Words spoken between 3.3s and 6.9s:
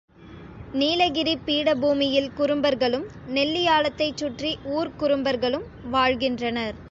நெல்லியாளத்தை ச் சுற்றி ஊர்க்குறும்பர்களும் வாழ்கின்றனர்.